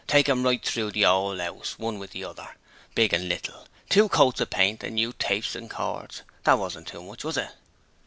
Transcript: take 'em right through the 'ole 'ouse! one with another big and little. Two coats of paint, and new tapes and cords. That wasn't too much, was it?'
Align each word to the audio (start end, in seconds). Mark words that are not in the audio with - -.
take 0.07 0.27
'em 0.27 0.41
right 0.41 0.65
through 0.65 0.89
the 0.89 1.05
'ole 1.05 1.39
'ouse! 1.39 1.77
one 1.77 1.99
with 1.99 2.15
another 2.15 2.55
big 2.95 3.13
and 3.13 3.29
little. 3.29 3.67
Two 3.87 4.09
coats 4.09 4.41
of 4.41 4.49
paint, 4.49 4.83
and 4.83 4.95
new 4.95 5.13
tapes 5.19 5.53
and 5.53 5.69
cords. 5.69 6.23
That 6.43 6.57
wasn't 6.57 6.87
too 6.87 7.03
much, 7.03 7.23
was 7.23 7.37
it?' 7.37 7.51